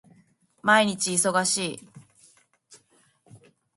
[0.63, 1.79] 毎日忙しい